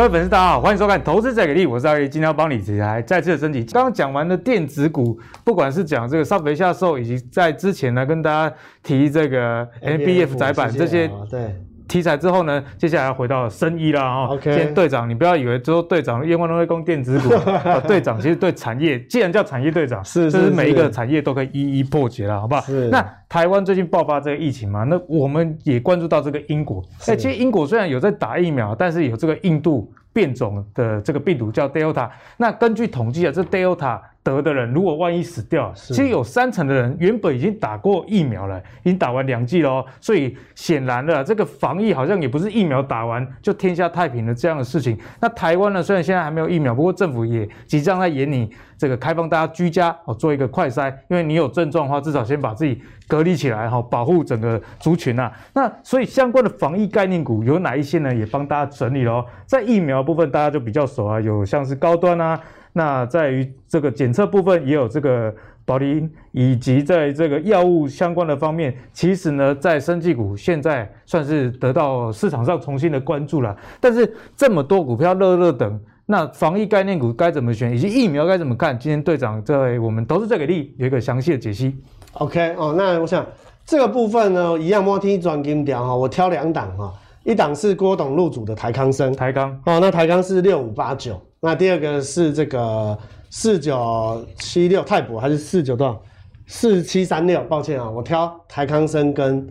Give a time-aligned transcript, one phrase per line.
[0.00, 3.62] 各位粉丝，大家好，欢迎收看《投资再给力》，我是阿力，今天要帮你来再次的升级。
[3.64, 11.54] 刚刚讲完了电子股，不管是讲这个上肥下瘦，以及在之前呢，跟大家提这个 NBF 窄板这些，对。
[11.90, 14.28] 题材之后呢，接下来要回到生意了啊。
[14.28, 17.28] OK，今天队长，你不要以为之后队长愿望都会攻电子股，
[17.88, 22.60] 队长其实对产业，既然叫产业队长，是，是，是每一个产业都可以一一破解了，好不好？
[22.62, 22.88] 是。
[22.90, 26.80] 那台湾最近爆发这个疫情嘛，那我们也关注到这个英国。
[27.08, 32.08] 哎，其实英国虽然有在打疫苗，但是有这个印度变种的这个病毒叫 Delta。
[32.36, 34.00] 那根据统计啊，这 Delta。
[34.22, 39.86] 得的人如果万一死掉，其实有三成的人原本已经打过疫苗了，已经打完两剂了哦。
[39.98, 44.98] 所以显然了，这个防疫好像也不是疫苗打完就天下太平的这样的事情。
[45.20, 55.32] 那台湾呢，虽然现在还没有疫苗，不过政府也即将在眼里这个开放大家居家哦，做一个快筛，因为你有症状的话，至少先把自己隔离起来哈，保护整个族群啊。
[55.54, 58.14] 那所以相关的防疫概念股有哪一些呢？
[58.14, 59.26] 也帮大家整理了哦。
[59.46, 62.38] 在疫苗部分，大家就比较熟啊，有像是高端啊。
[62.72, 73.56] 那在于这个检测部分也有这个保利，以及在这个药物相关的方面，其实呢，在生技股现在算是得到市场上重新的关注了。
[73.80, 78.76] 但是这么多股票热热等，那防疫概念股该怎么选，以及疫苗该怎么看？
[78.78, 81.76] 今天队长在我们都是最给力有一个详细的解析。
[82.14, 83.24] OK 哦，那我想
[83.64, 91.20] 这个部分呢，一样摸听转金条哈，我挑两档哈，一档是郭董入主的台康生，台康哦，那台康是六五八九。
[91.42, 92.96] 那第二个是这个
[93.30, 96.02] 四九七六泰博还是四九多少？
[96.46, 99.48] 四七三六，抱歉啊，我挑台康生跟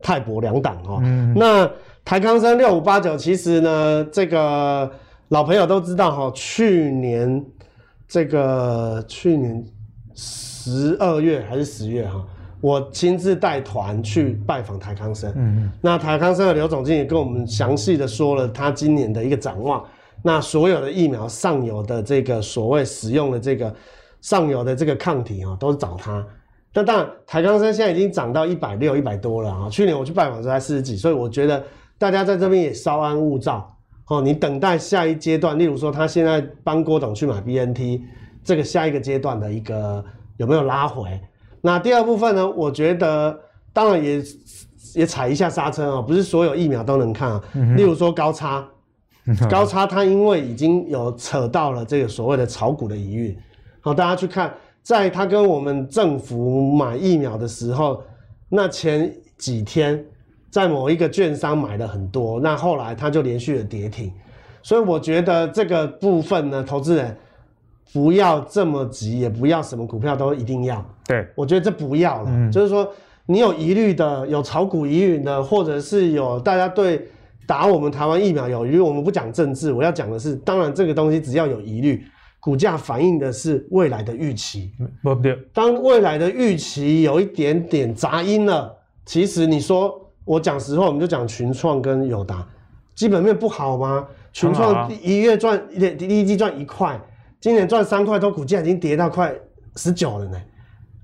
[0.00, 1.00] 泰博两档哦。
[1.02, 1.34] 嗯。
[1.36, 1.70] 那
[2.02, 4.90] 台康生六五八九，其实呢，这个
[5.28, 7.44] 老朋友都知道哈，去年
[8.06, 9.62] 这个去年
[10.14, 12.24] 十二月还是十月哈，
[12.62, 15.30] 我亲自带团去拜访台康生。
[15.36, 15.72] 嗯嗯。
[15.82, 19.84] 那台康生的刘总经理跟我们详细的说了他今年的一个展望。
[20.22, 23.74] 那所有的疫苗上游的这个所谓使用的这个
[24.20, 26.26] 上游的这个抗体啊，都是找他。
[26.74, 29.68] 那当然，台康生现在已经涨到一百六、一百多了啊。
[29.70, 31.64] 去年我去拜访的时候才四十几，所以我觉得
[31.98, 33.74] 大家在这边也稍安勿躁
[34.08, 34.20] 哦。
[34.20, 38.02] 你等待下一阶段，例如说他现在帮郭董去买 BNT，
[38.44, 40.04] 这个下一个阶段的一个
[40.36, 41.20] 有没有拉回？
[41.60, 42.48] 那第二部分呢？
[42.48, 43.38] 我觉得
[43.72, 44.22] 当然也
[44.94, 47.42] 也踩一下刹车啊，不是所有疫苗都能看啊。
[47.76, 48.66] 例如说高差。
[49.50, 53.38] 高差，它因为已经有扯到了这个所谓的炒股的疑虑，
[53.80, 58.02] 好，大家去看，在他跟我们政府买疫苗的时候，
[58.48, 60.02] 那前几天
[60.50, 64.10] 在某一个券商买了很多，那后来他就连续的跌停，
[64.62, 67.14] 所以我觉得这个部分呢，投资人
[67.92, 72.90] 不要这么急，也不要什么股票都一定要，对，我觉得这不要了，嗯，就是说
[73.26, 77.06] 你有疑虑的，有炒股疑虑的，或者是有大家对。
[77.48, 82.04] 打我们台湾疫苗有疑虑，我们不讲政治，我要讲的是，当然这个东西只要有疑虑，
[82.40, 84.70] 股价反映的是未来的预期。
[85.02, 88.76] 不对，当未来的预期有一点点杂音了，
[89.06, 92.46] 其实你说我讲实话，我们就讲群创跟友达
[92.94, 94.06] 基本面不好吗？
[94.30, 97.00] 群创一月赚一第一季赚一块，
[97.40, 99.34] 今年赚三块多，股价已经跌到快
[99.76, 100.38] 十九了呢。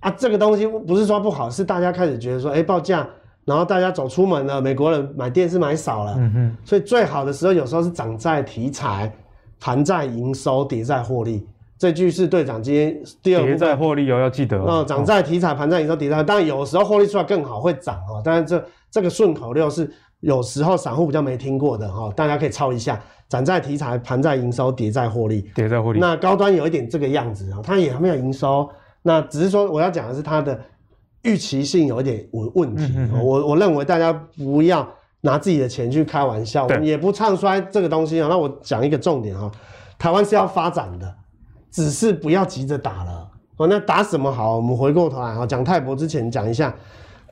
[0.01, 3.09] 啊，这个东西不是说不好，是大家开始觉得说，哎，报价。
[3.45, 9.13] 然后大家走出门了，美国人买电视买少了，嗯哼，所以最好的时候有时候是涨在题材，
[9.61, 11.47] 盘在营收，跌在获利。
[11.77, 13.47] 这句是队长今天第二步。
[13.49, 14.65] 跌在获利哦，要记得哦。
[14.67, 18.23] 嗯，涨在题材，盘在营收，跌在，当然有时候获利出来更好会涨哦。
[18.25, 22.99] 但是这这个顺口溜是有时候散户比较没听过的哈，大家可以抄一下。
[23.29, 25.99] 涨在题材，盘在营收，跌在获利，跌在获利。
[25.99, 28.67] 那高端有一点这个样子啊，它也还没有营收，
[29.03, 30.59] 那只是说我要讲的是它的。
[31.25, 34.89] 预期性有一点问问题，嗯、我我认为大家不要
[35.23, 38.29] 拿自己的钱去开玩笑，我们也不唱衰这个东西啊。
[38.31, 39.51] 那我讲一个重点哈，
[39.99, 41.15] 台湾是要发展的，
[41.71, 43.29] 只是不要急着打了。
[43.57, 44.57] 哦，那打什么好？
[44.57, 46.75] 我们回过头来啊，讲泰博之前讲一下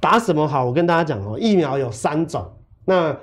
[0.01, 0.65] 打什么好。
[0.65, 2.45] 我跟大家讲哦，疫苗有三种。
[2.85, 3.17] 那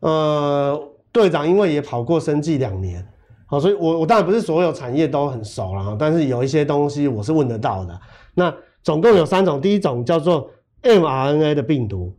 [0.00, 0.80] 呃，
[1.12, 3.06] 队长因为也跑过生计两年，
[3.46, 8.00] 好，所以我我当然不是所有产业都很熟了，但是有一些东西我是问得到的。
[8.34, 8.54] 那
[8.84, 10.48] 总共有三种，第一种叫做
[10.82, 12.14] mRNA 的病毒，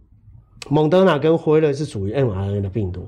[0.68, 3.08] 蒙德纳跟辉瑞是属于 mRNA 的病毒。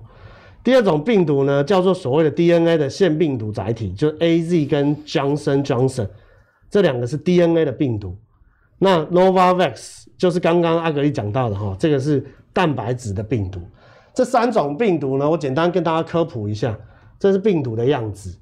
[0.63, 6.07] 第二种病毒呢，叫做所谓的 DNA 的腺病毒载体，就是 AZ 跟 Johnson Johnson
[6.69, 8.15] 这两个是 DNA 的病毒。
[8.77, 12.23] 那 Novavax 就是刚刚阿格力讲到的哈，这个是
[12.53, 13.59] 蛋白质的病毒。
[14.13, 16.77] 这三种病毒呢，我简单跟大家科普一下，
[17.17, 18.37] 这是病毒的样子。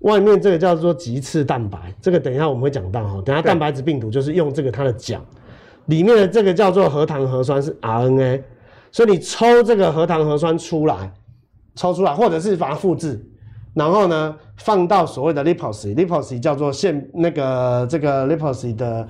[0.00, 3.20] 外面这个叫做棘刺蛋白，这个等一下我们会讲到哈。
[3.24, 5.20] 等下蛋白质病毒就是用这个它的桨，
[5.86, 8.42] 里面的这个叫做核糖核酸是 RNA，
[8.92, 11.12] 所以你抽这个核糖核酸出来，
[11.74, 13.20] 抽出来，或者是把它复制，
[13.74, 19.08] 然后呢放到所谓的 lipose，lipose 叫做腺那个这个 lipose 的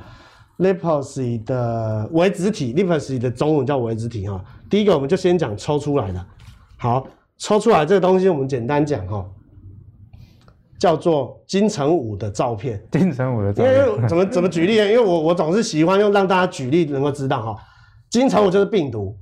[0.58, 4.42] lipose 的微子体，lipose 的中文叫微子体哈。
[4.70, 6.26] 第一个我们就先讲抽出来的，
[6.78, 7.06] 好，
[7.36, 9.22] 抽出来这个东西我们简单讲哈。
[10.78, 14.86] 叫做金城武的照片，金城武的照片，因为怎么怎么举例呢？
[14.86, 17.56] 因为我我总是喜欢用让大家举例能够知道哈。
[18.08, 19.14] 金城武就是病毒，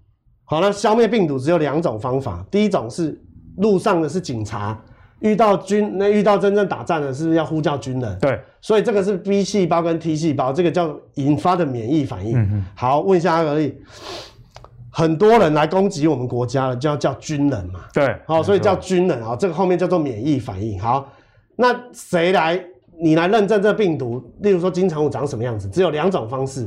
[0.44, 3.18] 好了，消灭病毒只有两种方法，第一种是
[3.56, 4.78] 路上的是警察，
[5.20, 8.18] 遇到军那遇到真正打仗的是不是要呼叫军人？
[8.20, 12.38] 对，所以这个是 B 细胞跟 T 细胞，这个叫引发的免疫反应。
[12.38, 13.76] 嗯哼好，问一下阿格力，
[14.90, 17.80] 很多人来攻击我们国家了，就要叫军人嘛？
[17.94, 20.78] 对，好，所以叫军人啊，这个后面叫做免疫反应。
[20.78, 21.08] 好。
[21.56, 22.62] 那谁来？
[22.98, 24.22] 你来认证这个病毒？
[24.40, 25.68] 例如说金城武长什么样子？
[25.68, 26.66] 只有两种方式，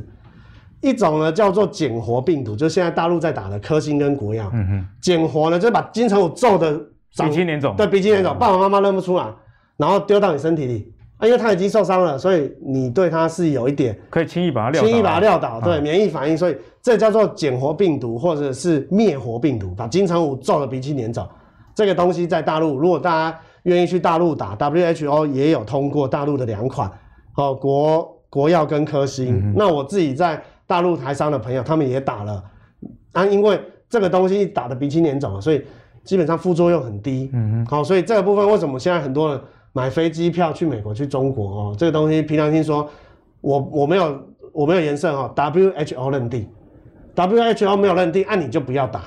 [0.80, 4.48] 一种呢叫做减活病毒，就是现在大陆在打的科兴跟国药。
[4.54, 4.88] 嗯哼。
[5.02, 6.78] 减活呢，就是把金城武揍的
[7.18, 7.76] 鼻青脸肿。
[7.76, 9.26] 对，鼻青脸肿，爸爸妈妈认不出来，
[9.76, 15.60] 然后丢到你身体里啊，因为他已经受伤了，所以你对他是有一点可以轻易把他撂，轻易把他撂倒。
[15.60, 21.28] 对，免疫反应，所以这叫做减活病毒或者是灭活病毒，把金城武揍的鼻青脸肿。
[21.74, 23.40] 这个东西在大陆，如果大家。
[23.70, 26.92] 愿意去大陆打，WHO 也有通过大陆的两款，
[27.36, 29.38] 哦，国国药跟科兴。
[29.38, 32.44] 嗯、那我自己在大陆台商的朋友，他们也打了，
[33.14, 35.64] 啊，因为这个东西打得鼻青脸肿，所以
[36.04, 37.30] 基本上副作用很低。
[37.34, 41.76] 嗯好所以这个部分为什么现在很多人买飞机票去美国、去中国哦？
[41.78, 42.88] 这个东西平常心说，
[43.42, 44.20] 我我没有
[44.52, 46.48] 我没有颜色哦，WHO 认定
[47.16, 49.04] ，WHO 没有认定，那、啊、你就不要打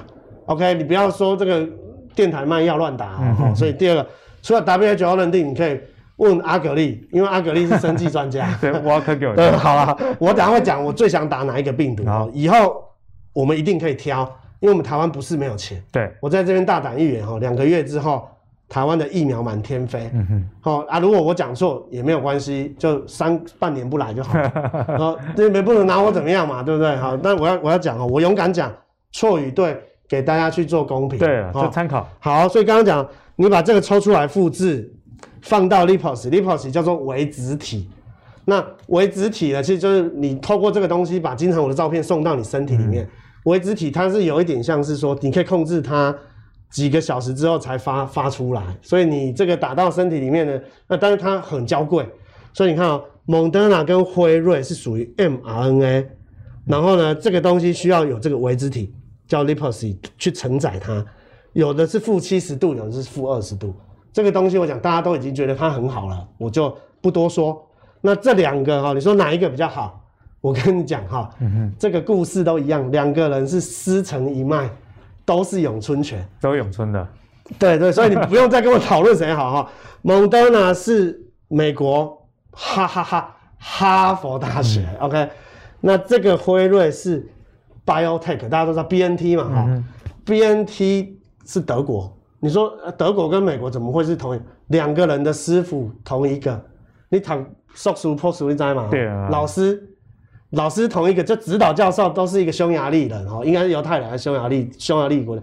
[0.47, 0.75] ，OK？
[0.75, 1.69] 你不要说这个
[2.14, 3.53] 电台卖药乱打、哦。
[3.55, 4.06] 所以第二个。
[4.43, 5.81] 除了 WHO 认定，你可以
[6.17, 8.47] 问阿格力，因为阿格力是生技专家。
[8.61, 9.35] 对，我可给我。
[9.35, 12.05] 对，好了，我等下会讲我最想打哪一个病毒。
[12.05, 12.85] 好，以后
[13.33, 14.21] 我们一定可以挑，
[14.61, 15.83] 因为我们台湾不是没有钱。
[15.91, 18.29] 对，我在这边大胆预言哈，两个月之后，
[18.69, 20.11] 台湾的疫苗满天飞。
[20.12, 20.49] 嗯哼。
[20.61, 24.53] 好啊，如果我讲错也没有关系，就三半年不来就好了。
[24.99, 26.97] 好，这边不能拿我怎么样嘛，对不对？
[26.97, 28.73] 好，但我要我要讲哦，我勇敢讲，
[29.12, 31.19] 错与对，给大家去做公平。
[31.19, 32.06] 对啊，就参考。
[32.19, 33.09] 好，所以刚刚讲。
[33.37, 34.93] 你把这个抽出来复制，
[35.40, 37.88] 放到 lipose，lipose 叫做微子体。
[38.44, 43.08] 那微子体呢，其实就是你透过这个东西把金城武的照片送到你身体里面。
[43.44, 46.14] 微子体它是有一点像是说，你可以控制它
[46.70, 48.62] 几个小时之后才发发出来。
[48.82, 52.05] 所以你这个打到身体里面呢，那但是它很娇贵。
[52.52, 56.06] 所以你看哦，蒙德纳跟辉瑞是属于 mRNA，
[56.67, 58.93] 然后呢，这个东西需要有这个微子体
[59.26, 61.05] 叫 lipose 去承载它。
[61.52, 63.75] 有的是负七十度，有的是负二十度。
[64.12, 67.66] 这个东西我讲大家都已经觉得它很好了，我就不多说。
[68.00, 70.02] 那这两个哈，你说哪一个比较好？
[70.40, 71.31] 我跟你讲哈，
[71.78, 74.69] 这个故事都一样，两个人是师承一脉，
[75.25, 77.06] 都是咏春拳，都咏春的。
[77.58, 79.70] 对对，所以你 不用再跟我讨论谁好哈。
[80.02, 81.19] 蒙德纳是
[81.49, 85.28] 美国哈哈哈哈佛大学、嗯、，OK。
[85.81, 87.26] 那这个辉瑞是
[87.87, 89.84] BioTech，大家都知道 BNT 嘛哈、嗯、
[90.25, 91.22] ，BNT。
[91.44, 96.61] 是德国，你说德国跟美国怎么会是同一两个人的师傅同一个？
[97.09, 97.44] 你谈
[97.75, 98.89] 硕士、博士，你知吗？
[98.91, 99.28] 对啊。
[99.31, 99.87] 老师，
[100.50, 105.43] 老师同一个，就指导教授都是一个匈牙利人哦，应该是犹太人还是匈牙利匈牙利国的？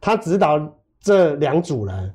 [0.00, 0.60] 他指导
[1.00, 2.12] 这两组人，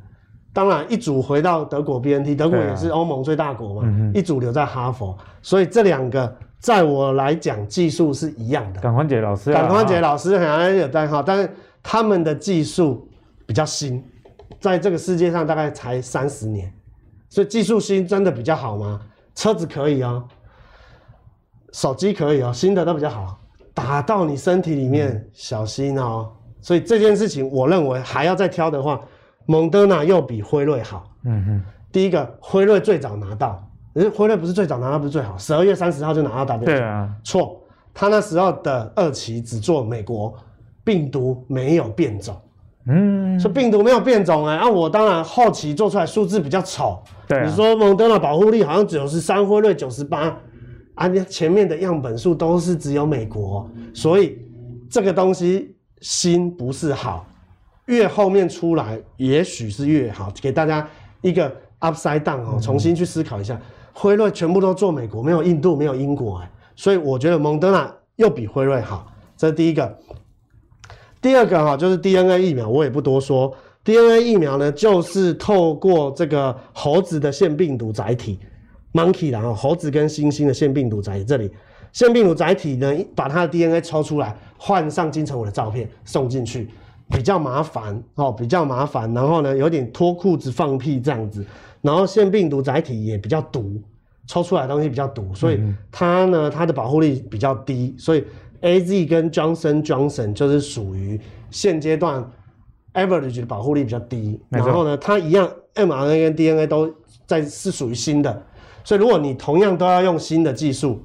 [0.52, 8.82] 当然一组回到德国 BNT，德国也是欧盟最大国嘛，啊、一组留在哈佛，所以这两个在我来讲技术是一样的。
[8.82, 11.50] 感宽杰老师，感宽杰老师好像有代号，但是
[11.82, 13.09] 他们的技术。
[13.50, 14.04] 比较新，
[14.62, 16.72] 在这个世界上大概才三十年，
[17.30, 19.02] 所以技术新真的比较好吗？
[19.34, 20.24] 车子可以哦，
[21.74, 23.40] 手机可以哦，新的都比较好，
[23.74, 26.32] 打到你身体里面、嗯、小心哦。
[26.62, 29.02] 所以这件事情，我认为还要再挑的话，
[29.48, 31.10] 蒙德纳又比辉瑞好。
[31.24, 36.66] 嗯哼，第一个辉瑞最早拿到，可是辉瑞不是最早拿到，不是最好，十二月三十号就拿到 W。
[36.66, 37.60] 对啊，错，
[37.96, 40.36] 他那时候的二期只做美国，
[40.84, 42.40] 病毒没有变种。
[42.88, 46.98] 嗯，说病毒没有变种哎、欸，啊，我当然后期做出来数字比较丑。
[47.28, 50.36] 对、啊，你说蒙德纳保护力好像九十三，辉瑞九十八，
[50.96, 54.40] 啊，你前面的样本数都是只有美国，所以
[54.90, 57.28] 这个东西新不是好，
[57.86, 60.88] 越后面出来也许是越好，给大家
[61.22, 63.60] 一个 upside down 哦，重新去思考一下，
[63.94, 69.96] 辉瑞全部都做美国，没有印度，没有英国哎、欸，所以我觉得蒙德纳又比辉瑞好，这是第一个。
[71.22, 73.54] 第二个哈就是 DNA 疫苗，我也不多说。
[73.84, 78.38] DNA 疫苗呢，就是透过这个猴子的腺病毒载体
[78.94, 81.50] ，monkey 然后猴子跟猩猩的腺病毒载体，这里
[81.92, 86.70] 腺病毒载体呢，把它的 DNA 抽出来，换上金城武的照片送进去，
[87.10, 91.44] 比较麻烦哦，比较麻烦，然后呢有点脱裤子放屁这样子，
[91.82, 93.82] 然后腺病毒载体也比较毒，
[94.28, 95.60] 抽出来的东西比较毒，所以
[95.90, 98.24] 它呢它的保护力比较低，所以
[98.62, 101.20] A Z 跟 Johnson Johnson 就是属于
[101.52, 102.24] 现阶段
[102.94, 106.94] average 的保护力比较低，然后呢它一样 mRNA 跟 DNA 都
[107.26, 108.44] 在是属于新的，
[108.84, 111.02] 所以如果你同样都要用新的技术。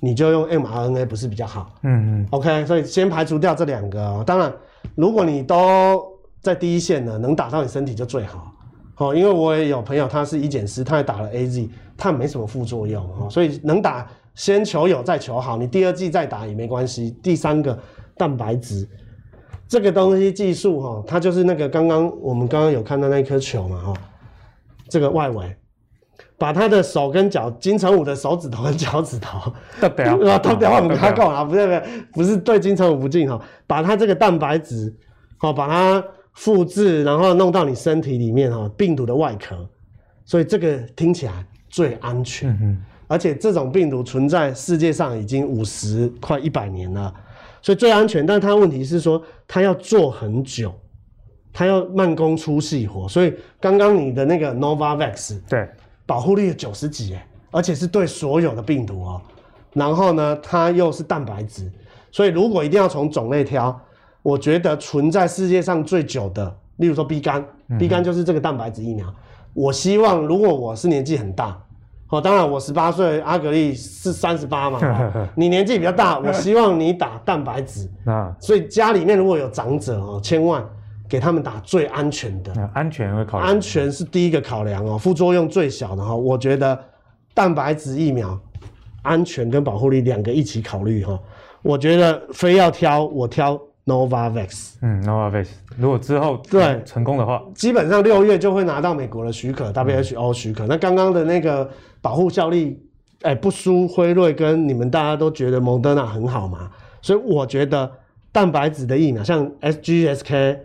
[0.00, 1.74] 你就用 mRNA 不是比较好？
[1.82, 4.22] 嗯嗯，OK，所以先排除掉这两个哦。
[4.24, 4.54] 当然，
[4.94, 6.00] 如果你都
[6.40, 8.52] 在第一线呢，能打到你身体就最好。
[8.98, 13.28] 哦，因为我也有朋友，他是医检师，他也打了 AZ，他没什么副作用哦。
[13.28, 14.06] 所以能打
[14.38, 17.10] 先求有再求好，你第二季再打也没关系。
[17.20, 17.76] 第三个
[18.16, 18.88] 蛋白质
[19.66, 23.94] 这个东西技术哈，它就是那个刚刚我们刚刚有看到那颗球嘛哈，
[24.88, 25.56] 这个外围。
[26.36, 34.94] 把他的手跟脚，金城武的手指头跟脚趾头，代表啊， 代表我们他够了，不是不是不是对金城武不敬哈，把他这个蛋白质，
[35.36, 36.04] 好把它
[36.34, 39.68] 复制，然后弄到你身体里面哈，病毒的外壳，
[40.24, 47.12] 所以这个听起来最安全，嗯，而且这种病毒存在世界上已经五十快一百年了，
[47.60, 50.72] 所以最安全，但是它问题是说它要做很久，
[51.52, 55.68] 它要慢工出细活，所以刚刚你的那个 Novavax 对。
[56.06, 59.20] 保护率九十几哎，而且是对所有的病毒哦。
[59.74, 61.70] 然后呢，它又是蛋白质，
[62.10, 63.78] 所以如果一定要从种类挑，
[64.22, 69.14] 我觉得存在世界上最久的，例如说 B 肝、嗯、B 肝就是这个蛋白质疫苗。
[69.52, 71.60] 我希望如果我是年纪很大，
[72.10, 74.80] 哦，当然我十八岁，阿格力是三十八嘛，
[75.36, 77.88] 你年纪比较大，我希望你打蛋白质。
[78.06, 80.64] 啊，所以家里面如果有长者哦，千万。
[81.10, 86.14] 给他们打最安全的，安全会考量，安全是第一个考量哦，副作用最小的哈。
[86.14, 86.78] 我觉得
[87.32, 88.38] 蛋白质疫苗
[89.00, 91.18] 安全跟保护力两个一起考虑哈。
[91.62, 94.74] 我觉得非要挑，我挑 Novavax。
[94.82, 100.66] 嗯，Novavax 如果之后对成功的话，基本上六月就会拿到美国的许可，WHO 许可。
[100.66, 101.68] 那刚刚的那个
[102.00, 102.80] 保护效力，
[103.22, 106.70] 哎，不输辉瑞，跟你们大家都觉得 Moderna 很好嘛。
[107.00, 107.90] 所以我觉得
[108.30, 110.58] 蛋白质的疫苗，像 SGSK。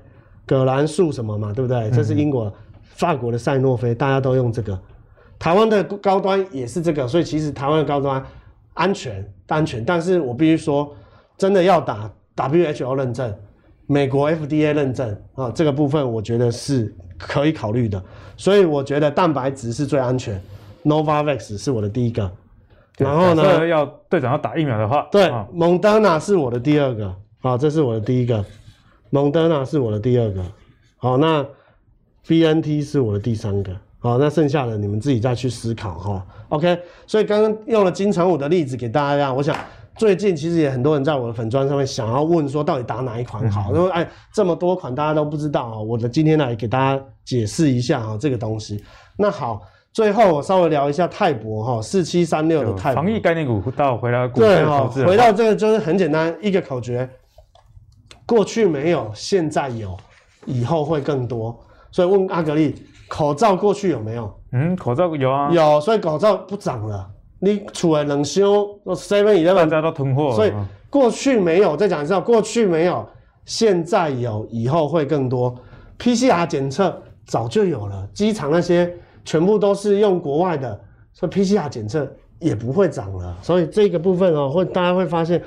[0.46, 1.90] 葛兰素什么嘛，对不对？
[1.92, 2.54] 这是英国、嗯、
[2.84, 4.78] 法国的赛诺菲，大家都用这个。
[5.40, 8.22] 台湾的高端也是这个，所以其实台湾的高端
[8.74, 9.82] 安全，安全。
[9.86, 10.94] 但是我必须说，
[11.38, 13.34] 真的要打 WHO 认证、
[13.88, 18.02] 美国 FDA 认证啊，这个部分我觉得是可以考虑的。
[18.36, 20.42] 所以我觉得蛋白质是最安全
[20.84, 22.32] ，Novavax 是我的第一个。
[22.98, 27.14] 然后呢，要队长要打疫苗的话，对，蒙德纳是我的第二个。
[27.42, 28.44] 好，这是我的第一个。
[29.10, 30.44] 蒙德纳是我的第二个，
[30.98, 31.46] 好，那
[32.28, 36.26] BNT 是我的第三个，好，那剩下的你们自己再去思考哈。
[36.50, 39.56] OK，所以刚刚用了金城武的例子给大家，我想
[39.96, 43.72] 最近其实也很多人在我的粉砖上面想要问说，到底打哪一款好？
[43.74, 48.84] 因为哎，这么多款大家都不知道啊，我的今天来给大家解释一下哈，这个东西。
[49.16, 53.04] 那好，最后我稍微聊一下泰博哈，四七三六的泰博。
[53.04, 57.08] 防疫概念股到回到股对哈，回到这个就是很简单一个口诀。
[58.26, 59.96] 过去没有，现在有，
[60.46, 61.56] 以后会更多。
[61.92, 62.74] 所以问阿格力，
[63.08, 64.34] 口罩过去有没有？
[64.54, 65.80] 嗯，口罩有啊，有。
[65.82, 67.08] 所以口罩不涨了。
[67.44, 70.34] 你出来冷修，seven eleven 大家都囤货。
[70.34, 70.54] 所以
[70.90, 73.06] 过去没有，再讲一次，过去没有，
[73.44, 75.54] 现在有，以后会更多。
[76.00, 78.90] PCR 检测早就有了，机场那些
[79.26, 80.80] 全部都是用国外的，
[81.12, 82.10] 所以 PCR 检测
[82.40, 83.38] 也不会涨了。
[83.42, 85.42] 所以这个部分哦，会大家会发现。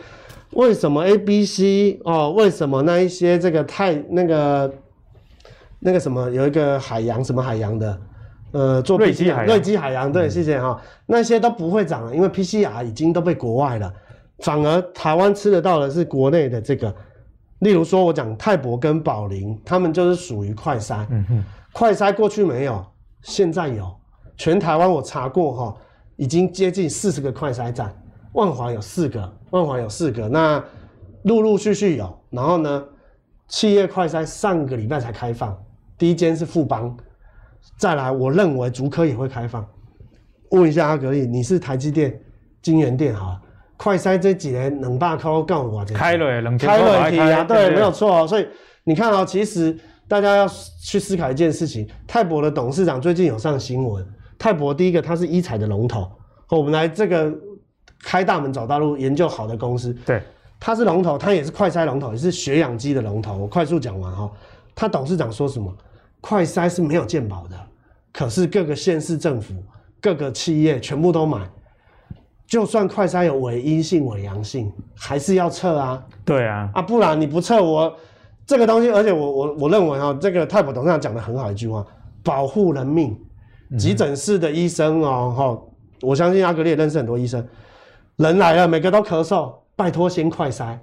[0.53, 2.33] 为什么 A、B、C 哦？
[2.33, 4.73] 为什么那一些这个太那个
[5.81, 7.99] 那个什么有一个海洋什么海洋的
[8.57, 13.93] 呃做 PCR 瑞基海洋对，谢谢哈，那些都不会涨了，因为 PCR 已经都被国外了，
[14.39, 16.95] 反而台湾吃得到的是国内的这个，
[17.59, 22.85] 例如说我讲泰博跟宝林，他们就是属于快筛，嗯哼，快筛过去没有，
[23.23, 23.95] 现在有，
[24.37, 25.77] 全台湾我查过哈，
[26.17, 27.95] 已经接近四十个快筛站。
[28.33, 30.63] 万华有四个，万华有四个，那
[31.23, 32.19] 陆陆续续有。
[32.29, 32.85] 然后呢，
[33.49, 35.57] 企业快筛上个礼拜才开放，
[35.97, 36.95] 第一间是富邦，
[37.77, 39.67] 再来，我认为竹科也会开放。
[40.51, 42.19] 问一下阿格力，你是台积电、
[42.63, 43.41] 晶圆店哈？
[43.77, 48.27] 快筛这几年能大靠告我这开了，冷开了题啊，对，没有错哦。
[48.27, 48.47] 所以
[48.85, 49.77] 你看啊，其实
[50.09, 50.49] 大家要
[50.81, 54.07] 去思考一件事情，泰博的董事长最近有上新闻，
[54.39, 56.11] 泰博第一个他是医材的龙头，
[56.49, 57.33] 我们来这个。
[58.05, 60.23] 开大门找大路，研究好的公司，对，
[60.61, 63.37] 它是龙头，它也是快筛龙头，也是血氧机的龙头。
[63.37, 64.31] 我快速讲完哈，
[64.75, 65.75] 他董事长说什么？
[66.29, 67.57] 快筛是没有健保的，
[68.13, 69.55] 可是各个县市政府、
[70.01, 71.49] 各个企业全部都买，
[72.49, 76.05] 就算快筛有伪阴性、伪阳性，还是要测啊。
[76.25, 77.97] 对啊，啊，不然你不测，我
[78.45, 81.87] 这个东西，而且我我我认为哈，这个泰普董事长讲的很好一句话，
[82.25, 83.17] 保护人命。
[83.79, 85.63] 急诊室的医生哦，哈，
[86.03, 87.47] 我相信阿格力也认识很多医生，
[88.17, 90.77] 人来了每个都咳嗽，拜托先快筛。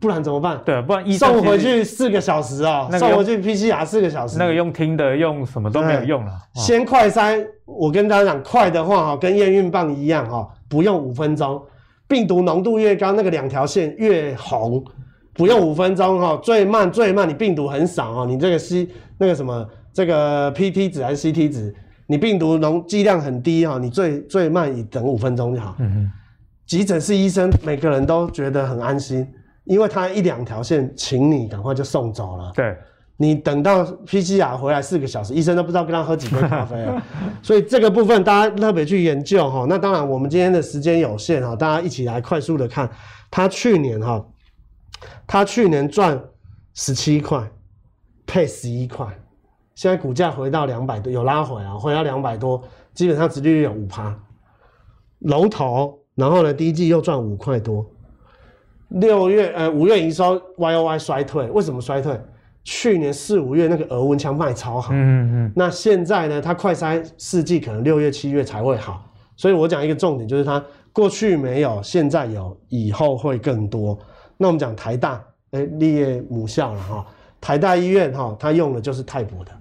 [0.00, 0.60] 不然怎么办？
[0.64, 6.32] 对，不然医生送回去四个小时啊、喔，那个、送回去 PCR 四个小时，那个用听的用什么都没有用了。
[6.54, 11.60] 先快筛，我跟大家讲，快的话哈，跟验孕棒一样哈，不用五分钟，
[12.06, 14.84] 病毒浓度越高，那个两条线越红，
[15.34, 18.88] 不用五分钟哈，最慢最慢，你病毒很少啊，你这个 C
[19.18, 21.74] 那个什么这个 PT 值还是 CT 值，
[22.06, 25.74] 你病毒浓剂量很低哈，你最最慢你等五分钟就好。
[25.80, 26.12] 嗯嗯，
[26.66, 29.26] 急诊室医生每个人都觉得很安心。
[29.68, 32.50] 因为他一两条线，请你赶快就送走了。
[32.56, 32.74] 对，
[33.18, 37.00] 你等到 PCR 回来四个小时，医生都不知道跟他喝几杯咖啡了。
[37.42, 39.66] 所以这个部分大家特别去研究哈。
[39.68, 42.90] 那当然，我们今天的时间有限哈，大家一起来快速的看。
[43.30, 44.24] 他去年哈，
[45.26, 46.18] 他去年赚
[46.72, 47.46] 十七块，
[48.26, 49.06] 配十一块，
[49.74, 52.62] 现在股价回到两百多，有拉回啊，回到两百多，
[52.94, 54.18] 基本上殖利率有五趴。
[55.18, 57.84] 龙头，然后呢，第一季又赚五块多。
[58.88, 62.18] 六月呃五月营收 Y O Y 衰退，为什么衰退？
[62.64, 66.40] 去年四五月那个额温枪卖超好，嗯嗯，那现在呢？
[66.40, 69.02] 它快筛四季可能六月七月才会好，
[69.36, 73.98] 所以我讲一个重点就是它过去没有，现在有，以后会更多。
[74.36, 75.14] 那我们讲台大，
[75.52, 77.06] 哎、欸，立业母校了哈，
[77.40, 79.52] 台大医院哈，它用的就是泰博的。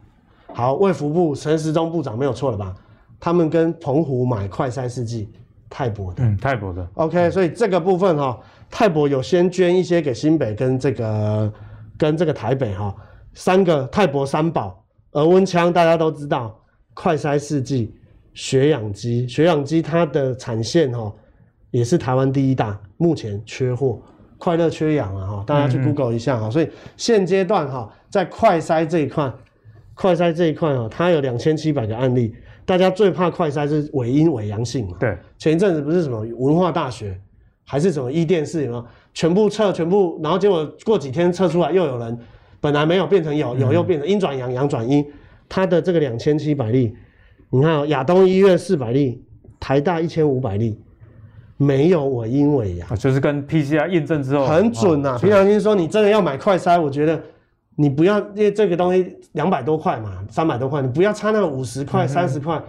[0.53, 2.75] 好，卫福部陈时中部长没有错了吧？
[3.19, 5.29] 他们跟澎湖买快筛试剂，
[5.69, 6.87] 泰博的，嗯，泰博的。
[6.95, 8.39] OK，所以这个部分哈。
[8.69, 11.53] 泰博有先捐一些给新北跟这个
[11.97, 12.93] 跟这个台北哈，
[13.33, 16.53] 三个泰博三宝，额温枪大家都知道，
[16.93, 17.95] 快筛试剂、
[18.33, 21.09] 血氧机，血氧机它的产线哈
[21.71, 24.01] 也是台湾第一大，目前缺货，
[24.37, 29.31] 快乐缺氧了哈，大家去 Google 一下哈，所以现阶段哈在快筛这一块，
[29.93, 32.35] 快筛这一块哈，它有两千七百个案例，
[32.67, 37.19] 大家最怕快筛是伪阴伪阳性嘛，对，前一阵子不是什么文化大学。
[37.69, 38.85] 还是什么一电视有没有？
[39.13, 42.17] 全部测，全部，然后结果过几天测出来又有人
[42.61, 45.05] 本来没有变成有，有又变成阴转阳，阳转阴。
[45.49, 46.95] 他的这个两千七百例，
[47.49, 49.21] 你看亚东医院四百例，
[49.59, 50.79] 台大一千五百例，
[51.57, 55.17] 没有伪阴伪阳，就是跟 PCR 验证之后很准呐、啊。
[55.17, 57.21] 平常心说，你真的要买快筛，我觉得
[57.77, 62.61] 你不要，因为这个东西两百多块嘛，三百多块，你不要差那五十块、三十块。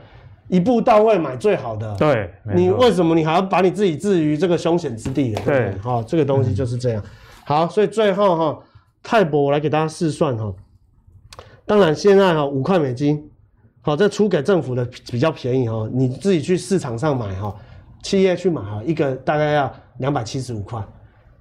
[0.49, 5.41] 一步到位买最好的，对，你为什么你还要把你自己置于这个凶险之地呢？
[5.45, 7.05] 对，好，这个东西就是这样。
[7.45, 8.59] 好，所以最后哈，
[9.03, 10.51] 泰博我来给大家试算哈。
[11.67, 13.23] 当然现在哈五块美金，
[13.83, 17.55] 好，这出给政府的比较便宜哈，你自己去市场上买哈，
[18.03, 20.83] 企业去买哈，一个大概要两百七十五块，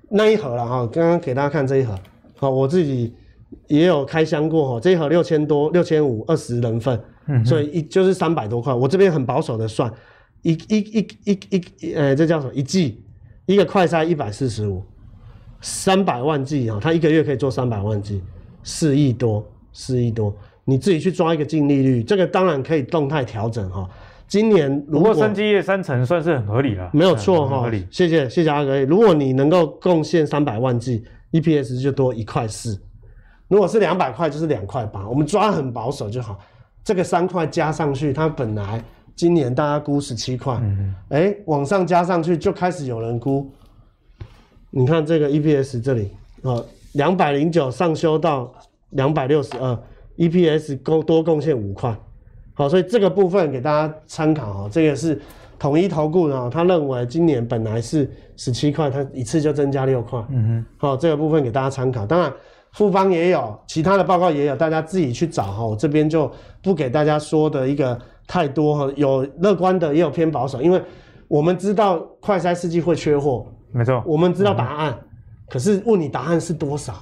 [0.10, 0.86] 那一盒了哈。
[0.92, 1.98] 刚刚给大家看这一盒，
[2.36, 3.16] 好，我自己
[3.68, 7.00] 也有开箱过哈，这一盒六千多，六千五，二十人份。
[7.30, 9.92] 嗯，所以一就是三百多块，我这边很保守的算，
[10.44, 12.54] 一一一一一呃，这叫什么？
[12.54, 13.04] 一季
[13.46, 14.82] 一个快筛一百四十五，
[15.60, 18.22] 三百万剂啊，他一个月可以做三百万剂，
[18.64, 20.34] 四亿多，四亿多，
[20.64, 23.90] 你自己去抓一个净利率，这个当然可以动态调整哈。
[24.26, 27.70] 今年如果，不过生技业三成算是很合理了，没有错哈。
[27.92, 32.80] 谢谢谢谢阿哥，如果你能够贡献三百万剂，EPS 就多一块四，
[33.48, 36.38] 如果是两百块就是两块八，我们抓很保守就好。
[36.84, 38.82] 这个三块加上去，它本来
[39.16, 40.58] 今年大家估十七块，
[41.10, 43.50] 哎，往上加上去就开始有人估。
[44.70, 46.12] 你看这个 EPS 这里
[46.44, 48.54] 啊，两百零九上修到
[48.92, 49.78] 两百六十二
[50.18, 51.94] ，EPS 多多贡献五块。
[52.54, 55.22] 好，所以这个部分给大家参考啊，这个是
[55.60, 60.24] 统一投顾呢，他认为今年本来是十七块，他一次就增加六块。
[60.30, 62.06] 嗯哼，好，这个部分给大家参考。
[62.06, 62.32] 当然。
[62.78, 65.66] 富邦也有，其他的报告也有，大家自己去找哈。
[65.66, 70.80] 我这边就不给大家说的一个太多哈，有乐观的，也有偏保守，因为
[71.28, 75.08] 我们知道快筛试剂会缺货，没错，我们知道答案，嗯、
[75.50, 76.94] 可是问你答案是多少，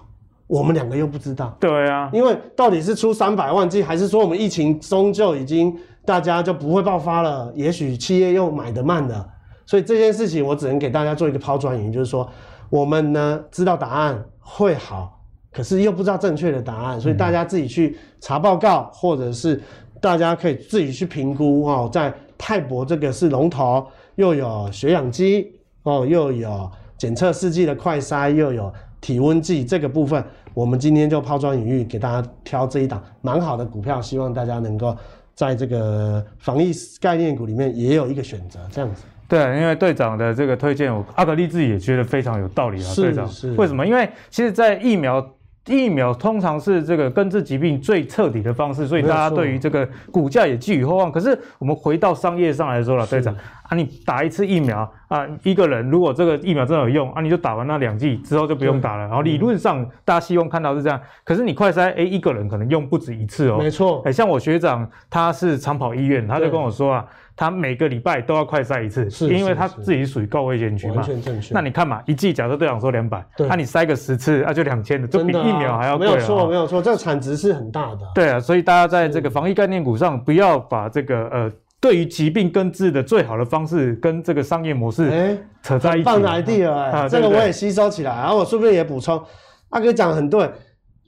[0.47, 1.53] 我们两个又不知道。
[1.59, 7.51] 对啊，因为到底是出三百万剂，还是说我们疫情终究已经大家就不会爆发了？
[7.53, 9.27] 也许企业又买的慢了，
[9.65, 12.25] 所以这件事情我只能给大家做一个抛砖引玉，就是说
[12.69, 15.14] 我们呢知道答案会好。
[15.55, 19.61] 可是又不知道正确的答案，所以大家自己去查报告，或者是
[20.01, 21.89] 大家可以自己去评估哦。
[21.89, 25.49] 在泰博这个是龙头，又有血氧机
[25.83, 30.21] 哦，又有检测试剂的快筛，又有体温计这个部分，
[30.53, 34.93] 我们今天就抛砖引玉，给大家挑这一档蛮好的股票，希望大家能够
[35.33, 39.03] 在这个防疫概念股里面也有一个选择，这样子。
[39.29, 42.93] 对，因为队长的这个推荐，我阿格力自己也觉得非常有道理啊。
[42.95, 43.87] 队长，是为什么？
[43.87, 45.25] 因为其实，在疫苗。
[45.67, 51.11] 疫苗通常是这个根治疾病最彻底的方式，所以大家对于这个股价也寄予厚望。
[51.11, 59.07] 可是我们回到商业上来说了，队长啊，你打一次疫苗啊，一个人如果这个疫苗真的有用啊，你就打完那两剂之后就不用打了。
[59.07, 63.57] 然后理论上大家希望看到是这样，可是你快筛，哎，一个人可能用不止一次哦。
[63.57, 67.05] 没错，哎，像我学长他是长跑医院，他就跟我说啊。
[67.35, 70.97] 他每个礼拜都要快筛一次，是因为他自己属于高危险群嘛。
[70.97, 71.53] 完全正确。
[71.53, 76.07] 那你看嘛，一剂假设队长说两百，那你筛个十次，那就两千的，就比疫苗还要贵。
[76.07, 77.99] 没有错，没有错，这个产值是很大的。
[78.13, 86.03] 对啊，所以大家在这个防疫概念股上，不要把这个呃，对于疾病根治的最好的方式跟这个商业模式扯在一起。
[86.03, 89.21] 放 idea 哎，这个我也吸收起来，然后我顺便也补充，
[89.69, 90.49] 阿哥讲很对。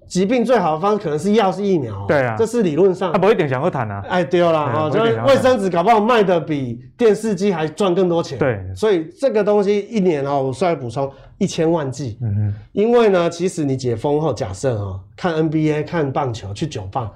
[0.07, 2.05] 疾病最好的方式可能是药，是疫苗。
[2.07, 3.11] 对啊，这是理论上。
[3.11, 4.01] 他不会点想喝谈啊。
[4.07, 8.39] 哎，丢了啊，就是卫生纸搞不好卖的比电视机还赚更多钱。
[8.39, 12.17] 对，所以这个东西一年哦，我稍微补充一千万剂。
[12.21, 12.53] 嗯嗯。
[12.71, 17.11] 因为呢，其实你解封后，假设啊，看 NBA、看棒球、去酒吧，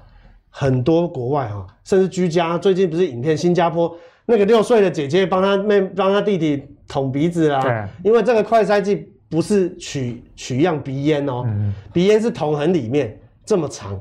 [0.50, 7.62] 很多国外哈，甚至居家，最近不是影片，新加坡那个六岁的姐姐帮她妹、帮她弟弟捅鼻子啦。
[7.62, 7.84] 对。
[8.04, 9.08] 因为这个快筛剂。
[9.32, 13.98] 不是取取样鼻咽哦，嗯、鼻咽是瞳痕里面这么长，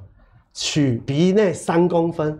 [0.53, 2.37] 取鼻内三公分，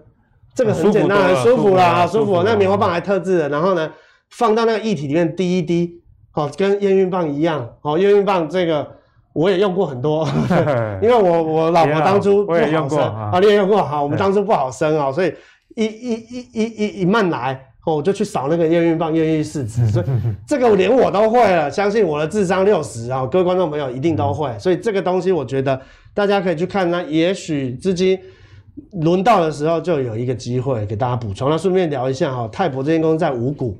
[0.53, 2.43] 这个很简单，很舒服啦，舒服。
[2.43, 3.89] 那棉花棒还特制的，然后呢，
[4.31, 6.01] 放到那个液体里面滴一滴，
[6.33, 8.85] 哦，跟验孕棒一样，哦，验孕棒这个
[9.31, 10.27] 我也用过很多，
[11.01, 15.33] 因为我我老婆当初不好生啊，你也用过，好，我们当初不好生啊，所以
[15.77, 17.67] 一一一一一一慢来。
[17.83, 20.05] 哦，我就去扫那个验孕棒、验孕试纸，所以
[20.45, 21.71] 这个连我都会了。
[21.71, 24.55] 相信我的智商六十啊，各位观众朋友一定都会。
[24.59, 25.81] 所以这个东西，我觉得
[26.13, 26.91] 大家可以去看。
[26.91, 28.19] 那也许资金
[29.01, 31.49] 轮到的时候，就有一个机会给大家补充。
[31.49, 33.75] 那顺便聊一下哈，泰博这间公司在五股，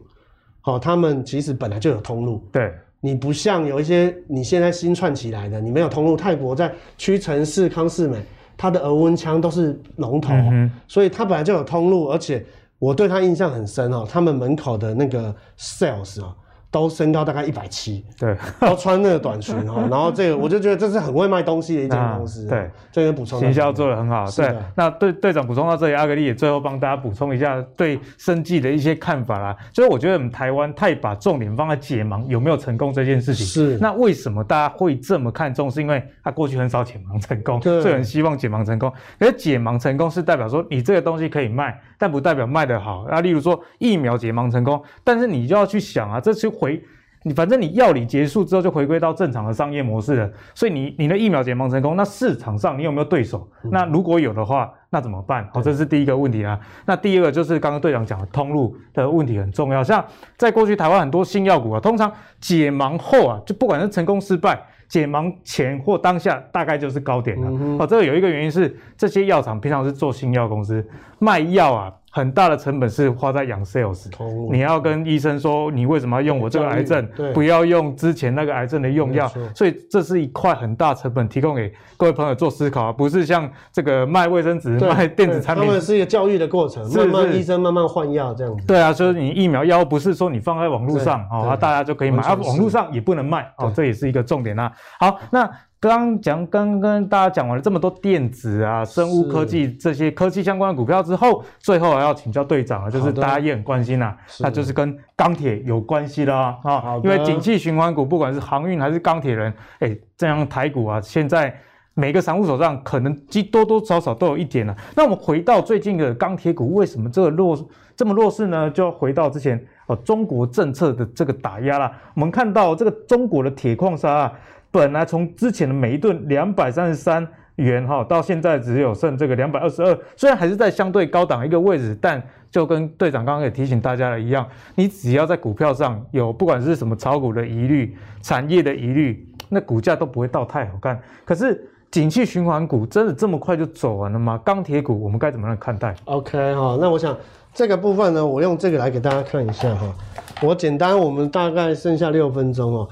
[0.62, 2.44] 好，他们其实本来就有通路。
[2.52, 6.18] 对，你不像有一些你现在新串起来的，你没有通路。
[6.18, 8.18] 泰国在屈臣氏、康士美，
[8.58, 12.44] 它的额温枪都是龙头，嗯、所以它本来就有通路，而且。
[12.82, 16.36] 我对他印象很深哦，他们门口的那个 sales 啊。
[16.72, 35.70] 都身高大概一百七，对，都穿那个短裙哈， 然后这个我就觉得这是很会卖东西的一间公司，对，这边补充，行销做的很好，对，那队队长补充到这里，阿格力也最后帮大家补充一下对生计的一些看法啦，就是我觉得我们台湾太把重点放在解盲有没有成功这件事情，是，那为什么大家会这么看重？
[35.70, 46.50] 是因为他过去很少解盲成功，所以很希望解盲成功，可是解盲成功是代表说你这个东西可以卖，但不代表卖得好，那，例如说疫苗解盲成功，但是你就要去想啊，这是。
[46.62, 46.82] 回
[47.24, 53.48] 你反正你药理结束之后就回归到正常的商业模式了，所以你你的疫苗解盲成功，那市场上你有没有对手？
[53.64, 55.48] 那如果有的话，那怎么办？
[55.54, 56.60] 好，这是第一个问题啊。
[56.86, 60.04] 那第二个就是刚刚队长讲的通路的问题很重要，像
[60.36, 67.48] 在过去台湾很多新药股啊，通常解盲后啊，就不管是成功失败，解盲前或当下大概就是高点了。
[67.78, 70.84] 哦，这个有一个原因是这些药厂平常是做新药公司
[71.20, 71.94] 卖药啊。
[72.14, 74.10] 很大的成本是花在养 sales，
[74.52, 88.68] 你要跟医生说你为什么要用我这个癌症，不要用之前那个癌症的用药，所以这是一块很大成本，提供给各位朋友做思考啊，不是像这个卖卫生纸、卖电子产品，他们是一个教育的过程，慢慢医生慢慢换药这样子。
[88.68, 94.70] 对啊，所以你疫苗药不是说你放在网络上哦，大家就可以买，啊，网络上也不能卖哦，这也是一个重点啊。
[95.00, 95.50] 好，那。
[95.82, 111.52] 刚讲，刚跟大家讲完了这么多电子啊、生物科技这些科技相关的股票之后，最后还要请教队长啊，就是大家也很关心呐、啊，那就是跟钢铁有关系的啊啊，因为景气循环股，不管是航运还是钢铁人，哎，这样台股啊，现在
[111.96, 114.78] 每个散户手上可能几多多少少都有一点了、啊。
[114.96, 117.58] 那我们回到最近的钢铁股，为什么这个弱
[117.96, 118.70] 这么弱势呢？
[118.70, 121.92] 就要回到之前哦，中国政策的这个打压啦。
[122.14, 124.34] 我们看到这个中国的铁矿砂啊。
[124.72, 141.00] 本来从之前的每一吨两百三十三元哈，到现在只有剩这个两百二十二，虽然还是在相对高档一个位置，但就跟队长刚刚也提醒大家的一样，你只要在股票上有不管是什么炒股的疑虑、产业的疑虑，那股价都不会到太好看。
[141.26, 144.40] 可是景气循环股真的这么快就走完了吗？
[144.44, 147.16] 钢铁股我们该怎么样看待？OK 哈，那我想
[147.54, 149.94] 这个部分呢，我用这个来给大家看一下哈。
[150.42, 152.90] 我简单，我们大概剩下六分钟哦。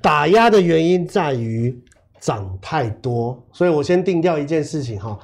[0.00, 1.76] 打压的原因在于
[2.20, 5.18] 涨太多，所以我先定掉一件事情哈。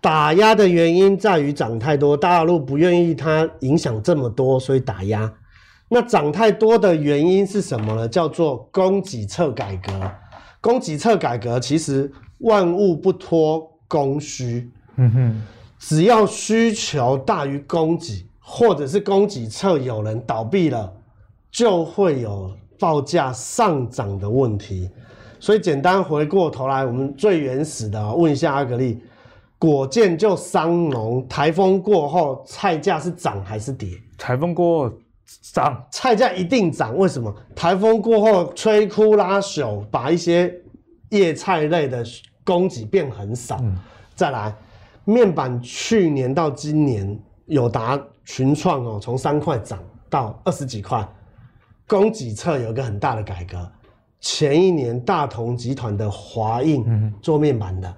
[0.00, 5.32] 打压的原因在于涨太多，大陆不愿意它影响这么多，所以打压。
[5.88, 8.08] 那涨太多的原因是什么呢？
[8.08, 9.92] 叫做供给侧改革。
[10.60, 15.42] 供给侧改革其实万物不脱供需，嗯哼，
[15.78, 20.92] 只要需求大于供给，或者是供给侧有人倒闭了，
[21.50, 22.56] 就会有。
[22.82, 24.90] 报价上涨的问题，
[25.38, 29.00] 所以简单回过头来，我们最原始的问一下阿格力，
[29.56, 33.90] 果建就伤农，台风过后菜价是涨还是跌？
[34.18, 34.96] 台风过后
[35.52, 36.98] 涨，菜价一定涨。
[36.98, 37.32] 为什么？
[37.54, 40.52] 台风过后摧枯拉朽，把一些
[41.10, 42.04] 叶菜类的
[42.42, 43.60] 供给变很少。
[43.62, 43.78] 嗯、
[44.16, 44.52] 再来，
[45.04, 47.16] 面板去年到今年
[47.46, 49.78] 友达群创哦，从三块涨
[50.10, 51.06] 到二十几块，
[51.86, 53.70] 供给侧有一个很大的改革。
[54.20, 57.92] 前一年大同集团的华映做面板的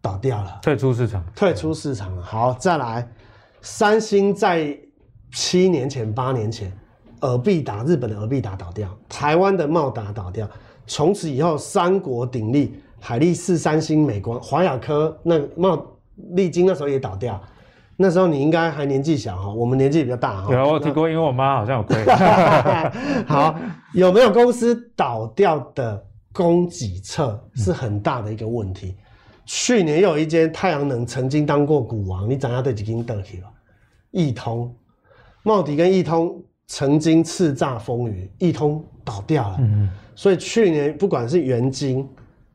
[0.00, 2.22] 倒掉了，退出市场，退出市场了。
[2.22, 3.08] 好，再来，
[3.62, 4.76] 三星在
[5.32, 6.72] 七年前、八年前，
[7.20, 10.48] 尔必达日本的尔必达倒掉，台湾的茂达倒掉，
[10.86, 15.80] 从此以后三国鼎立，海力士、三星、美光、华亚科，那茂
[16.34, 17.40] 力晶那时候也倒掉。
[18.00, 20.54] 那时候你应该还年纪小哈，我们年纪比较大哈。
[20.54, 22.04] 有我听过，因为我妈好像有亏。
[23.26, 23.58] 好，
[23.92, 26.00] 有没有公司倒掉的
[26.32, 28.94] 供给侧是很大的一个问题。
[28.96, 29.04] 嗯、
[29.44, 33.48] 去年又有一间太阳能曾经当过股王，你怎样对几经得起了？
[34.12, 34.72] 易通、
[35.42, 39.56] 茂迪跟易通曾经叱咤风云，易通倒掉了。
[39.58, 42.08] 嗯，所以去年不管是元晶、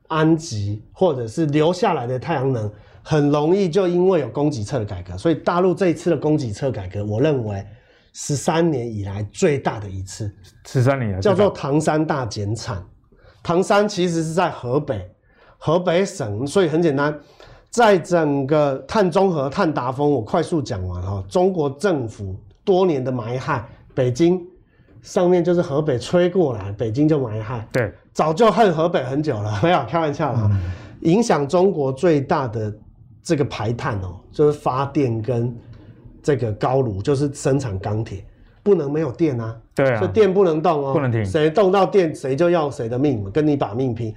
[0.07, 2.71] 安吉，或者是留下来的太阳能。
[3.05, 7.63] 很容易就因为有供给侧的改革，所以大陆这一次的供给侧改革，我认为
[8.13, 10.33] 十三年以来最大的一次。
[10.65, 12.81] 十三年叫做唐山大减产。
[13.43, 15.05] 唐山其实是在河北，
[15.57, 17.13] 河北省，所以很简单，
[17.69, 21.21] 在整个碳中和、碳达峰，我快速讲完哈。
[21.27, 24.41] 中国政府多年的埋害，北京
[25.01, 27.67] 上面就是河北吹过来，北京就埋害。
[27.73, 30.49] 对，早就恨河北很久了， 没有开玩笑啦。
[30.49, 32.73] 嗯、影响中国最大的。
[33.23, 35.55] 这个排碳哦，就是发电跟
[36.21, 38.23] 这个高炉，就是生产钢铁，
[38.61, 39.57] 不能没有电啊。
[39.73, 41.25] 对啊，所以电不能动哦，不能停。
[41.25, 44.13] 谁动到电，谁就要谁的命，跟你把命拼。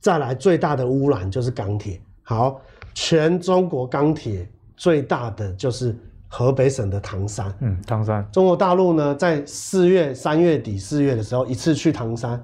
[0.00, 2.00] 再来，最大的污染就是钢铁。
[2.22, 2.60] 好，
[2.94, 5.96] 全中国钢铁最大的就是
[6.28, 7.54] 河北省的唐山。
[7.60, 8.26] 嗯，唐山。
[8.32, 12.42] 中国大陆呢，在四月、三月底、四月的时候，一次去唐山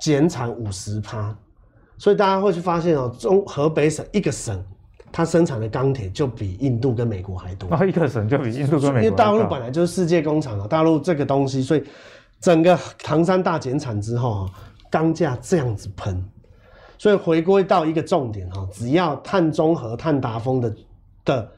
[0.00, 1.36] 减产五十趴，
[1.98, 4.62] 所以大家会去发现哦，中河北省一个省。
[5.12, 9.02] 它生产的钢铁就比印度跟美国还多，然后一个省就比印度跟美国。
[9.02, 11.82] 因为大陆本来就是世界工厂啊，大陆这个东西，所以
[12.40, 14.50] 整个唐山大减产之后啊，
[14.90, 16.22] 钢价这样子喷，
[16.98, 20.74] 所以回归到一个重点哈，只要碳中和、碳达峰的
[21.24, 21.50] 的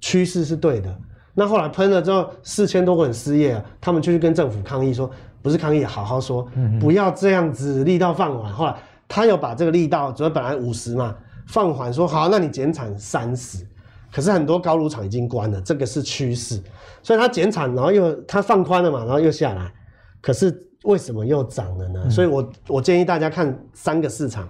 [0.00, 0.92] 趋势是对的，
[1.34, 5.08] 那后来喷了之后，四千多个人失业啊，他们就去跟政府抗议说，
[5.40, 6.48] 不是抗议，好好说，
[6.80, 8.52] 不要这样子力道放缓。
[8.52, 8.74] 后来
[9.06, 11.14] 他又把这个力道，主要本来五十嘛。
[11.48, 13.66] 放缓说好，那你减产三十，
[14.12, 16.60] 可是很多高炉厂已经关了，这个是趋势，
[17.02, 19.72] 所以它减产，然后又它放宽了嘛，然后又下来，
[20.20, 22.00] 可是为什么又涨了呢？
[22.04, 24.48] 嗯、所以我我建议大家看三个市场，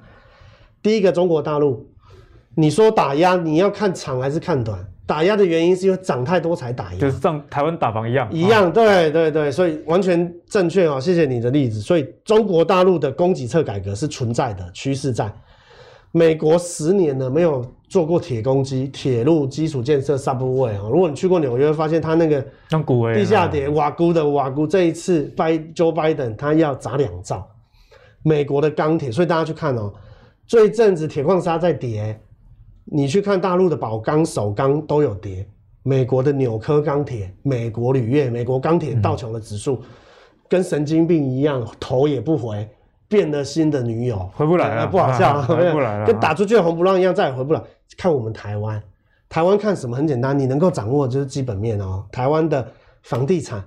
[0.83, 1.89] 第一个中国大陆，
[2.57, 4.85] 你说打压，你要看长还是看短？
[5.07, 15.33] 打压的原因是因为涨太多才打压，就是像台湾打房一样，一样，对对对，所以完全正确哦，谢谢你的例子，所以中国大陆的供给侧改革是存在的趋势在。
[16.13, 20.89] 美国十年了没有做过铁公鸡、铁路基础建设 subway 啊！
[20.91, 22.45] 如果你去过纽约，发现它那个
[23.15, 27.47] 地下铁瓦估的瓦估，这一次拜 Joe Biden 他要砸两兆，
[28.23, 29.93] 美国的钢铁，所以大家去看哦，
[30.47, 32.19] 这一阵子铁矿砂在跌，
[32.85, 35.47] 你去看大陆的宝钢、首钢都有跌，
[35.83, 39.83] 美国的纽科钢铁、美国铝业、美国钢铁道琼的指数、嗯、
[40.49, 42.67] 跟神经病一样，头也不回。
[43.09, 47.63] 变了心的女友回不来了，不好笑， 回不来了，跟打出去的红不让一样，再也回不来。
[47.97, 48.81] 看我们台湾，
[49.29, 52.05] 台湾看什么很简单，你能够掌握就是基本面哦。
[52.13, 52.71] 台湾的
[53.03, 53.65] 房地产，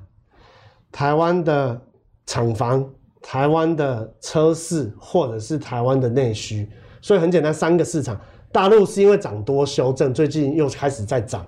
[0.91, 1.81] 台湾的
[2.25, 2.87] 厂房，
[3.21, 6.69] 台湾的车市，或者是台湾的内需，
[7.01, 8.19] 所以很简单，三个市场。
[8.51, 11.45] 大陆是因为涨多修正，最近又开始在涨。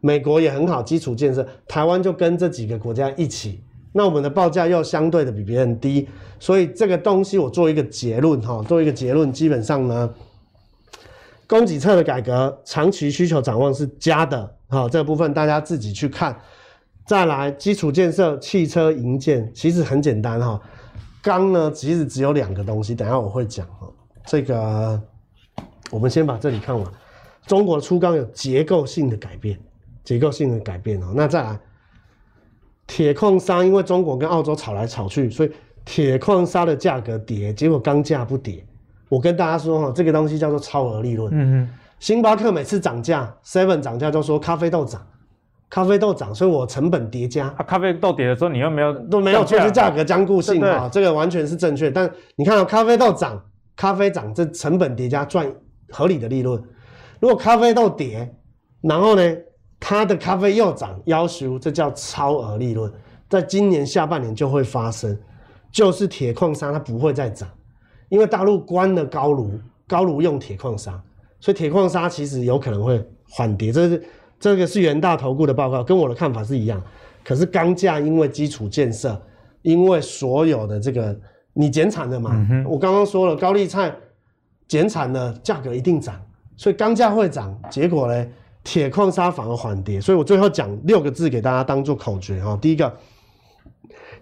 [0.00, 3.62] 美国也很好，基础建设，台湾就跟这几个国家一起。
[3.92, 10.12] 那我们的报价又相对的比别人低，所以这个东西我做一个结论哈，做一个结论，基本上呢，
[11.46, 16.38] 供给侧的改革，长期需求展望是加的，好，这部分大家自己去看。
[17.06, 20.60] 再来，基础建设、汽车营建，其实很简单哈。
[21.22, 23.88] 钢呢，其实只有两个东西，等下我会讲哈。
[24.26, 25.00] 这个
[25.90, 26.86] 我们先把这里看完。
[27.46, 29.58] 中国出钢有结构性的改变，
[30.04, 31.14] 结构性的改变哦。
[31.16, 31.58] 那再来。
[32.88, 35.52] 铁矿砂因为中国跟澳洲吵来吵去，所以
[35.84, 38.64] 铁矿砂的价格跌，结果钢价不跌。
[39.08, 41.30] 我跟大家说哈，这个东西叫做超额利润。
[41.32, 41.70] 嗯嗯，
[42.00, 45.06] 星巴克每次涨价，seven 涨价就说咖啡豆涨，
[45.70, 47.46] 咖啡豆涨，所以我成本叠加。
[47.56, 51.90] 啊，咖啡豆跌的时候，你又没有都没有，就是价格僵固性啊，这个完全是正确。
[51.90, 53.40] 但你看到咖啡豆涨，
[53.76, 55.50] 咖啡涨，这成本叠加赚
[55.90, 56.62] 合理的利润。
[57.20, 58.34] 如果咖啡豆跌，
[58.82, 59.22] 然后呢，
[59.80, 62.92] 它的咖啡又涨，要求这叫超额利润，
[63.28, 65.16] 在今年下半年就会发生，
[65.70, 67.48] 就是铁矿砂它不会再涨，
[68.08, 69.52] 因为大陆关了高炉，
[69.86, 71.00] 高炉用铁矿砂，
[71.38, 73.70] 所以铁矿砂其实有可能会缓跌。
[73.70, 74.04] 这是
[74.40, 76.82] 这个是元大投顾的报告，跟我的看法是一样。
[77.24, 79.20] 可是钢价因为基础建设，
[79.62, 81.16] 因为所有的这个
[81.52, 83.94] 你减产了嘛，嗯、我刚刚说了高丽菜
[84.66, 86.20] 减产了，价格一定涨，
[86.56, 88.26] 所以钢价会涨，结果呢？
[88.64, 92.56] 铁矿砂反而缓跌，所以我最后讲六个字给大家当做口诀哈。
[92.60, 92.92] 第一个，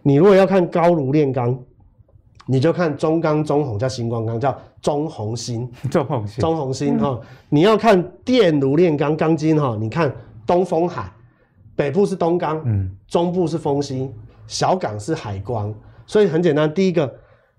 [0.03, 1.59] 你如果要看高炉炼钢，
[2.47, 7.21] 你就看中钢、中红叫新光钢，叫中红新、 中鸿新、中红新哈。
[7.49, 10.15] 你要看电炉炼钢钢筋哈，你看
[10.47, 11.13] 东风海，
[11.75, 14.13] 北部是东钢，嗯，中部是风兴，
[14.47, 15.75] 小港是海光。
[16.07, 17.13] 所以很简单，第一个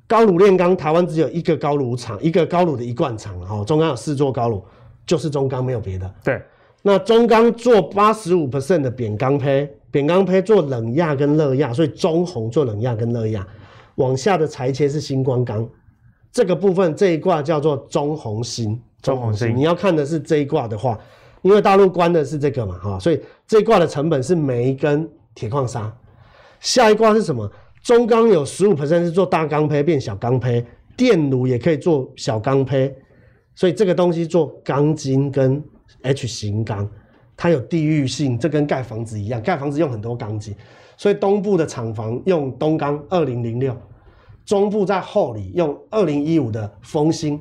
[0.07, 3.61] 高炉炼钢，台湾只有一个高炉厂，一个高炉的一贯厂哈。
[3.65, 4.63] 中钢有四座高炉，
[5.05, 6.09] 就是中钢没有别的。
[6.23, 6.41] 对。
[6.87, 13.45] 那中钢做八十五 percent 的扁钢坯，扁钢坯做冷轧跟热轧，所以中红做冷轧跟热轧。
[13.95, 15.67] 往下的裁切是新光钢，
[16.31, 18.81] 这个部分这一挂叫做中红新。
[19.01, 20.97] 中红新，你要看的是这一挂的话，
[21.41, 25.93] 因为大陆关的是这个嘛，哈，所以这一挂的成本是煤跟铁矿砂。
[26.61, 27.51] 下一挂是什么？
[27.83, 32.95] 中钢有十五 percent 是做大钢坯变小钢胚，电炉也可以做小钢胚，
[33.55, 35.61] 所以这个东西做钢筋跟。
[36.01, 36.89] H 型钢，
[37.35, 40.55] 它有地域性，这跟盖房子一样，盖房子用很多钢筋，
[40.95, 43.75] 所以东部的厂房用东钢二零零六，
[44.45, 47.39] 中部在后里用二零一五的丰兴，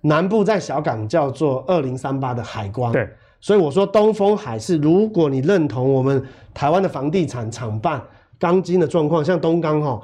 [0.00, 2.92] 南部在小港叫做二零三八的海光。
[2.92, 3.08] 对，
[3.40, 8.02] 所以我说东风海是，如果你认同我们台湾的房地产厂办
[8.38, 10.00] 钢筋的状况，像东钢哈，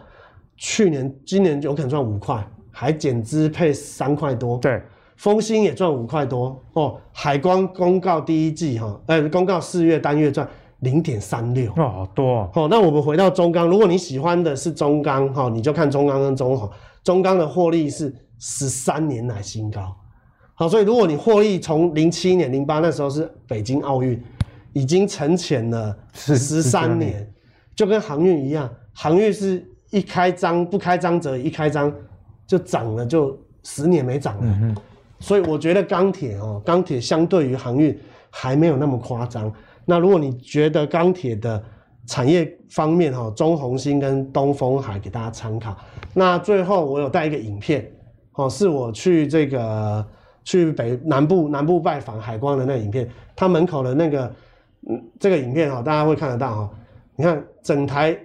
[0.56, 4.58] 去年今年有可能赚五块，还减资配三块多。
[4.58, 4.82] 对。
[5.22, 10.44] 丰兴也赚五块多哦，海光公告第一季哈，呃，公告四月单月赚
[10.80, 12.50] 零点三六，哦，好多哦。
[12.52, 16.68] 好，那我们回到中钢，如果你喜欢的是中钢哈，你就看中钢跟中航，
[17.04, 19.94] 中钢的获利是十三年来新高。
[20.54, 24.20] 好，所以如果你获利从零七年、零八那时候是北京奥运，
[24.72, 27.32] 已经沉潜了十三年，
[27.76, 31.94] 就跟航运一样，航运是一开张不开张则一开张
[32.44, 34.58] 就涨了，就十年没涨了。
[34.60, 34.76] 嗯
[35.22, 37.96] 所以我觉得钢铁哦，钢铁相对于航运
[38.28, 39.50] 还没有那么夸张。
[39.84, 41.62] 那如果你觉得钢铁的
[42.06, 45.76] 产业方面哈，中红新跟东风海给大家参考。
[46.12, 47.88] 那最后我有带一个影片
[48.32, 50.04] 哦，是我去这个
[50.42, 54.34] 去北南部南部拜访海光的那个影片，它门口的那个
[54.88, 56.70] 嗯这个影片哈，大家会看得到哈。
[57.14, 58.18] 你看整台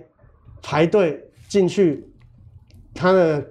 [0.64, 2.04] 排队进去，
[2.96, 3.46] 它的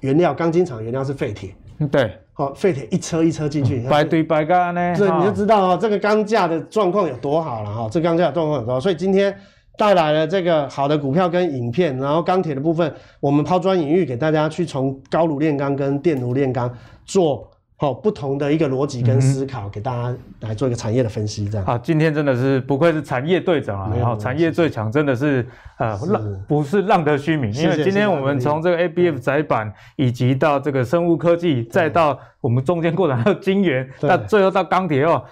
[0.00, 1.54] 原料钢筋厂原料是废铁，
[1.92, 2.12] 对。
[2.38, 4.94] 好，废铁一车一车进去，排队排干呢？
[4.96, 7.88] 这，你就知道哈，这个钢价的状况有多好了哈。
[7.90, 9.36] 这钢价状况有多好，所以今天
[9.76, 16.72] 带来了这个好的股票跟影片，然后钢铁的部分，我们抛砖引玉给大家去从高炉炼钢跟电炉炼钢
[17.04, 17.44] 做。
[17.80, 21.64] 好，不同的一个逻辑跟思考，给大家来做一个产业的分析，这样。
[21.64, 23.92] 好，今天真的是不愧是产业队长啊！
[24.02, 25.46] 好，产业最强真的是
[25.78, 35.22] 呃浪不是浪得虚名，因为今天我们从这个 ABF 窄板，以及到这个生物科技，再到我们中间过程还有晶圆，那最后到钢铁哦。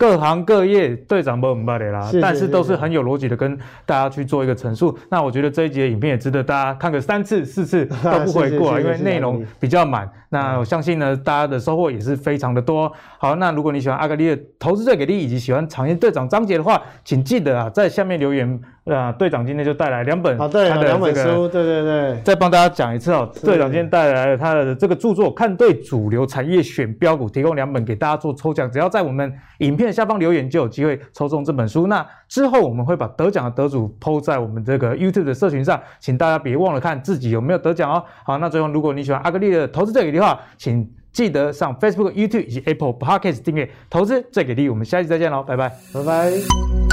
[0.00, 4.98] 各行各业队长不不的啦，谢谢，但是都是很有逻辑的跟大家去做一个陈述。
[5.10, 10.10] 那我觉得这一集的影片也值得大家看个三次四次 都不回过，啊，因为内容比较满。
[10.30, 12.90] 那我相信呢，大家的收获也是非常的多。
[13.18, 18.58] 好，那如果你喜欢阿格力的投资最给力，以及喜欢产业队长章节的话，请记得啊，在下面留言。
[18.96, 22.20] 啊，队长今天就带来两本，好，对，两本书，对对对。
[22.24, 31.86] 再帮大家讲一次哦，队长今天带来了他的这个著作《看对主流产业选标股》，提供两本给大家做抽奖，只要在我们影片下方留言，就有机会抽中这本书。
[31.86, 38.02] 那之后我们会把得奖的得主 PO 在我们这个 YouTube 的社群上，请大家别忘了看自己有没有得奖哦。
[38.24, 44.68] 好，那最后如果你喜欢阿格力的投资最给力的话，请记得上 Facebook、YouTube 以及 Apple Podcast 订阅《投资最给力》。
[44.70, 46.89] 我们下期再见喽，拜拜，拜拜。